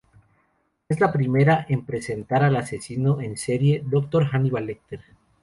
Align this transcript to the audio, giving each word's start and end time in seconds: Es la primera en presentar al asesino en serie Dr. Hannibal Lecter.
Es 0.89 0.99
la 0.99 1.11
primera 1.11 1.63
en 1.69 1.85
presentar 1.85 2.43
al 2.43 2.55
asesino 2.55 3.21
en 3.21 3.37
serie 3.37 3.83
Dr. 3.85 4.25
Hannibal 4.25 4.65
Lecter. 4.65 5.01